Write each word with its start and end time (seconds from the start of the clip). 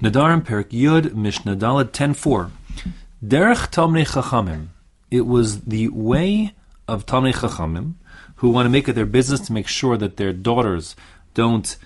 Nedarim 0.00 0.42
Perik 0.42 0.68
Yud 0.72 1.14
Mishnah 1.14 1.56
Daled 1.56 1.90
10.4 1.90 2.50
Derech 3.24 3.70
Talmei 3.70 4.06
Chachamim. 4.06 4.66
It 5.10 5.22
was 5.22 5.62
the 5.62 5.88
way 5.88 6.52
of 6.86 7.06
Talmei 7.06 7.32
Chachamim 7.32 7.94
who 8.36 8.50
want 8.50 8.66
to 8.66 8.70
make 8.70 8.90
it 8.90 8.92
their 8.92 9.06
business 9.06 9.40
to 9.40 9.54
make 9.54 9.66
sure 9.66 9.96
that 9.96 10.18
their 10.18 10.34
daughters 10.34 10.96
don't 11.32 11.78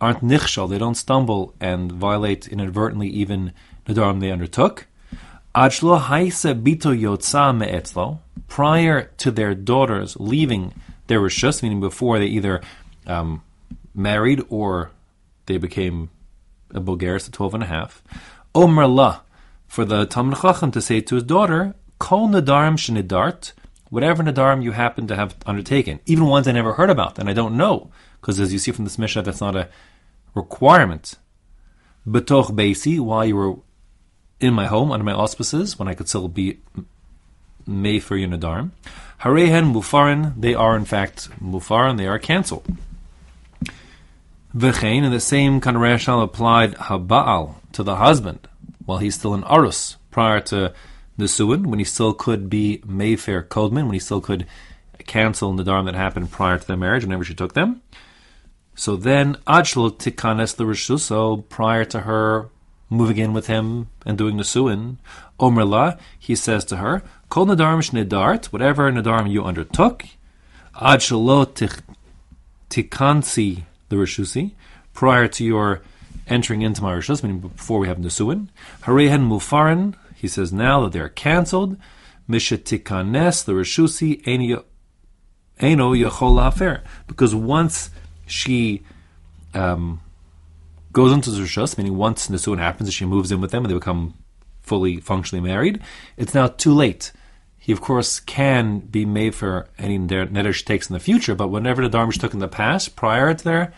aren't 0.00 0.24
nichshal, 0.24 0.70
they 0.70 0.78
don't 0.78 0.94
stumble 0.94 1.52
and 1.60 1.92
violate 1.92 2.48
inadvertently 2.48 3.08
even 3.08 3.52
Nadarim 3.86 4.20
they 4.20 4.30
undertook. 4.30 4.86
Ajlo 5.54 6.00
Haisa 6.00 6.58
Bito 6.58 6.98
Yotza 6.98 7.54
Me'etzlo. 7.54 8.20
Prior 8.46 9.10
to 9.18 9.30
their 9.30 9.54
daughters 9.54 10.16
leaving 10.18 10.72
their 11.08 11.20
Rishus, 11.20 11.62
meaning 11.62 11.80
before 11.80 12.18
they 12.18 12.26
either 12.26 12.62
um, 13.06 13.42
married 13.94 14.42
or 14.48 14.92
they 15.44 15.58
became 15.58 16.08
a 16.72 16.80
Bulgaris 16.80 17.26
at 17.26 17.32
12 17.32 17.54
and 17.54 17.62
a 17.62 17.66
half. 17.66 18.02
Omer 18.54 18.86
La, 18.86 19.20
for 19.66 19.84
the 19.84 20.06
Talmud 20.06 20.38
Chacham 20.40 20.70
to 20.72 20.80
say 20.80 21.00
to 21.00 21.14
his 21.14 21.24
daughter, 21.24 21.74
Kol 21.98 22.28
Nadarim 22.28 22.76
Shenidart, 22.76 23.52
whatever 23.90 24.22
Nadarim 24.22 24.62
you 24.62 24.72
happen 24.72 25.06
to 25.06 25.16
have 25.16 25.36
undertaken, 25.46 26.00
even 26.06 26.26
ones 26.26 26.48
I 26.48 26.52
never 26.52 26.74
heard 26.74 26.90
about 26.90 27.18
and 27.18 27.28
I 27.28 27.32
don't 27.32 27.56
know, 27.56 27.90
because 28.20 28.40
as 28.40 28.52
you 28.52 28.58
see 28.58 28.72
from 28.72 28.84
this 28.84 28.98
Mishnah, 28.98 29.22
that's 29.22 29.40
not 29.40 29.56
a 29.56 29.68
requirement. 30.34 31.16
Betoch 32.06 32.50
Beisi, 32.50 32.98
while 32.98 33.24
you 33.24 33.36
were 33.36 33.56
in 34.40 34.54
my 34.54 34.66
home, 34.66 34.92
under 34.92 35.04
my 35.04 35.12
auspices, 35.12 35.78
when 35.78 35.88
I 35.88 35.94
could 35.94 36.08
still 36.08 36.28
be 36.28 36.60
made 37.66 38.00
for 38.00 38.16
your 38.16 38.28
Nadarim. 38.28 38.70
Harehen 39.20 39.72
Mufarin, 39.72 40.40
they 40.40 40.54
are 40.54 40.76
in 40.76 40.84
fact 40.84 41.28
Mufarin, 41.42 41.96
they 41.98 42.06
are 42.06 42.18
cancelled. 42.18 42.66
V'chein, 44.58 45.04
and 45.04 45.12
the 45.12 45.20
same 45.20 45.60
kind 45.60 45.76
of 45.76 45.82
rationale 45.82 46.22
applied 46.22 46.74
haba'al 46.74 47.54
to 47.72 47.84
the 47.84 47.96
husband 47.96 48.48
while 48.84 48.98
he's 48.98 49.14
still 49.14 49.32
in 49.34 49.42
arus 49.42 49.96
prior 50.10 50.40
to 50.40 50.74
the 51.16 51.24
Nisuin, 51.24 51.66
when 51.66 51.78
he 51.78 51.84
still 51.84 52.12
could 52.12 52.50
be 52.50 52.82
Meifer 52.86 53.46
Kodman, 53.46 53.84
when 53.84 53.92
he 53.92 53.98
still 54.00 54.20
could 54.20 54.46
cancel 55.06 55.52
the 55.52 55.62
Nadarim 55.62 55.84
that 55.84 55.94
happened 55.94 56.32
prior 56.32 56.58
to 56.58 56.66
their 56.66 56.76
marriage, 56.76 57.04
whenever 57.04 57.22
she 57.22 57.34
took 57.34 57.54
them. 57.54 57.82
So 58.74 58.96
then, 58.96 59.36
Ajl 59.46 59.96
Tikanes 59.96 60.56
the 60.56 60.64
Rishuso, 60.64 61.48
prior 61.48 61.84
to 61.86 62.00
her 62.00 62.48
moving 62.90 63.18
in 63.18 63.32
with 63.32 63.46
him 63.46 63.88
and 64.06 64.18
doing 64.18 64.38
the 64.38 64.42
Nisuin, 64.42 64.96
Omerla, 65.38 65.98
he 66.18 66.34
says 66.34 66.64
to 66.66 66.78
her, 66.78 67.02
Kol 67.28 67.46
Nadarim 67.46 67.82
Shnedart, 67.82 68.46
whatever 68.46 68.90
Nadarim 68.90 69.30
you 69.30 69.44
undertook, 69.44 70.04
Ajlo 70.74 71.46
Tikansi 72.70 73.64
the 73.88 73.96
Rishusi, 73.96 74.52
prior 74.92 75.28
to 75.28 75.44
your 75.44 75.82
entering 76.26 76.62
into 76.62 76.82
my 76.82 76.94
Rishus, 76.94 77.22
meaning 77.22 77.40
before 77.40 77.78
we 77.78 77.88
have 77.88 77.98
Nisuin. 77.98 78.48
Harehen 78.82 79.28
Mufarin, 79.28 79.94
he 80.14 80.28
says 80.28 80.52
now 80.52 80.82
that 80.82 80.92
they're 80.92 81.08
cancelled. 81.08 81.76
Mishatikanes, 82.28 83.44
the 83.44 83.52
Rishusi, 83.52 84.20
Eno 84.26 85.94
Yachol 85.94 86.42
Hafer. 86.42 86.82
Because 87.06 87.34
once 87.34 87.90
she 88.26 88.82
um, 89.54 90.00
goes 90.92 91.12
into 91.12 91.30
the 91.30 91.40
Rishus, 91.40 91.78
meaning 91.78 91.96
once 91.96 92.28
Nisuin 92.28 92.58
happens, 92.58 92.92
she 92.92 93.06
moves 93.06 93.32
in 93.32 93.40
with 93.40 93.50
them 93.50 93.64
and 93.64 93.70
they 93.70 93.78
become 93.78 94.14
fully 94.60 94.98
functionally 95.00 95.46
married, 95.46 95.80
it's 96.16 96.34
now 96.34 96.46
too 96.46 96.74
late. 96.74 97.12
He, 97.68 97.72
of 97.72 97.82
course, 97.82 98.18
can 98.18 98.78
be 98.78 99.04
made 99.04 99.34
for 99.34 99.68
any 99.78 99.98
neder 99.98 100.54
she 100.54 100.64
takes 100.64 100.88
in 100.88 100.94
the 100.94 101.00
future, 101.00 101.34
but 101.34 101.48
whenever 101.48 101.86
the 101.86 101.98
Dharmish 101.98 102.18
took 102.18 102.32
in 102.32 102.38
the 102.40 102.48
past, 102.48 102.96
prior 102.96 103.34
to 103.34 103.44
their 103.44 103.74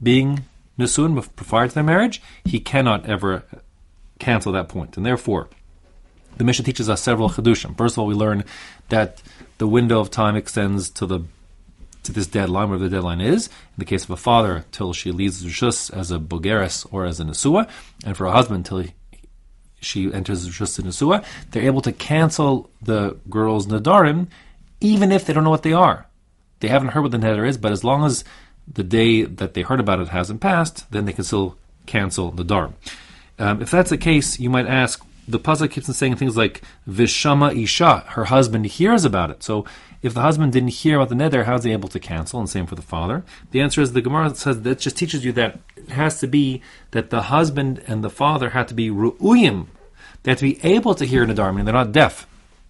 being 0.00 0.44
Nisuin, 0.78 1.28
prior 1.34 1.66
to 1.66 1.74
their 1.74 1.82
marriage, 1.82 2.22
he 2.44 2.60
cannot 2.60 3.04
ever 3.04 3.42
cancel 4.20 4.52
that 4.52 4.68
point. 4.68 4.96
And 4.96 5.04
therefore, 5.04 5.48
the 6.36 6.44
Mishnah 6.44 6.64
teaches 6.64 6.88
us 6.88 7.02
several 7.02 7.30
chedushim. 7.30 7.76
First 7.76 7.96
of 7.96 7.98
all, 7.98 8.06
we 8.06 8.14
learn 8.14 8.44
that 8.90 9.20
the 9.58 9.66
window 9.66 9.98
of 9.98 10.08
time 10.08 10.36
extends 10.36 10.88
to 10.90 11.04
the 11.04 11.22
to 12.04 12.12
this 12.12 12.28
deadline, 12.28 12.68
whatever 12.68 12.88
the 12.88 12.96
deadline 12.96 13.20
is. 13.20 13.48
In 13.48 13.78
the 13.78 13.84
case 13.84 14.04
of 14.04 14.10
a 14.10 14.16
father, 14.16 14.66
till 14.70 14.92
she 14.92 15.10
leaves 15.10 15.44
Rishus 15.44 15.92
as 15.92 16.12
a 16.12 16.20
Bulgaris 16.20 16.86
or 16.92 17.06
as 17.06 17.18
a 17.18 17.24
Nesua, 17.24 17.68
and 18.04 18.16
for 18.16 18.26
a 18.26 18.32
husband, 18.32 18.66
till 18.66 18.78
he, 18.78 18.94
she 19.84 20.12
enters 20.12 20.48
Rishus 20.48 20.80
Nesua, 20.80 21.24
they're 21.50 21.64
able 21.64 21.82
to 21.82 21.92
cancel 21.92 22.70
the 22.80 23.16
girl's 23.28 23.66
Nadarim, 23.66 24.28
even 24.80 25.12
if 25.12 25.24
they 25.24 25.32
don't 25.32 25.44
know 25.44 25.50
what 25.50 25.62
they 25.62 25.72
are. 25.72 26.06
They 26.60 26.68
haven't 26.68 26.88
heard 26.88 27.02
what 27.02 27.12
the 27.12 27.18
Neder 27.18 27.46
is, 27.46 27.58
but 27.58 27.72
as 27.72 27.82
long 27.82 28.04
as 28.04 28.24
the 28.72 28.84
day 28.84 29.22
that 29.22 29.54
they 29.54 29.62
heard 29.62 29.80
about 29.80 30.00
it 30.00 30.08
hasn't 30.08 30.40
passed, 30.40 30.90
then 30.92 31.04
they 31.04 31.12
can 31.12 31.24
still 31.24 31.56
cancel 31.86 32.30
the 32.30 32.44
Dar. 32.44 32.72
Um, 33.38 33.60
if 33.60 33.70
that's 33.70 33.90
the 33.90 33.98
case, 33.98 34.38
you 34.38 34.50
might 34.50 34.66
ask, 34.66 35.04
the 35.26 35.40
pasuk 35.40 35.70
keeps 35.70 35.88
on 35.88 35.94
saying 35.94 36.16
things 36.16 36.36
like 36.36 36.62
Vishama 36.88 37.56
Isha, 37.60 38.04
her 38.08 38.24
husband 38.24 38.66
hears 38.66 39.04
about 39.04 39.30
it. 39.30 39.42
So 39.42 39.64
if 40.02 40.14
the 40.14 40.20
husband 40.20 40.52
didn't 40.52 40.70
hear 40.70 40.96
about 40.96 41.08
the 41.08 41.14
neder, 41.14 41.44
how 41.44 41.54
is 41.54 41.64
he 41.64 41.72
able 41.72 41.88
to 41.90 42.00
cancel? 42.00 42.40
And 42.40 42.50
same 42.50 42.66
for 42.66 42.74
the 42.74 42.82
father. 42.82 43.24
The 43.52 43.60
answer 43.60 43.80
is 43.80 43.92
the 43.92 44.02
Gemara 44.02 44.34
says 44.34 44.62
that 44.62 44.80
just 44.80 44.96
teaches 44.96 45.24
you 45.24 45.32
that 45.32 45.60
has 45.90 46.20
to 46.20 46.26
be 46.26 46.62
that 46.92 47.10
the 47.10 47.22
husband 47.22 47.82
and 47.86 48.02
the 48.02 48.10
father 48.10 48.50
have 48.50 48.66
to 48.68 48.74
be 48.74 48.90
ru'uyim. 48.90 49.66
They 50.22 50.32
have 50.32 50.38
to 50.38 50.44
be 50.44 50.64
able 50.64 50.94
to 50.94 51.04
hear 51.04 51.26
nadarim, 51.26 51.58
and 51.58 51.66
they're 51.66 51.74
not 51.74 51.92
deaf. 51.92 52.26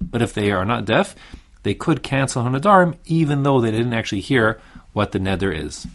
But 0.00 0.22
if 0.22 0.34
they 0.34 0.50
are 0.50 0.64
not 0.64 0.84
deaf, 0.84 1.14
they 1.62 1.74
could 1.74 2.02
cancel 2.02 2.42
nadarim 2.44 2.96
even 3.06 3.42
though 3.42 3.60
they 3.60 3.70
didn't 3.70 3.94
actually 3.94 4.20
hear 4.20 4.60
what 4.92 5.12
the 5.12 5.18
neder 5.18 5.54
is. 5.54 5.86